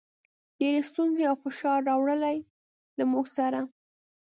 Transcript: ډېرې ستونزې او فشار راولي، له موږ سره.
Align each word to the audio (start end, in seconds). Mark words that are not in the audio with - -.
ډېرې 0.59 0.81
ستونزې 0.89 1.23
او 1.29 1.35
فشار 1.43 1.79
راولي، 1.89 2.37
له 2.97 3.03
موږ 3.11 3.25
سره. 3.37 3.59